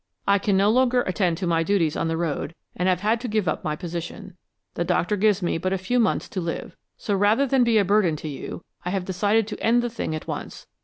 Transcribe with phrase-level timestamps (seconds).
[0.27, 3.27] I can no longer attend to my duties on the road and have had to
[3.27, 4.35] give up my position.
[4.73, 7.85] The doctor gives me but a few months to live, so rather than be a
[7.85, 10.65] burden to you I have decided to end the thing at once.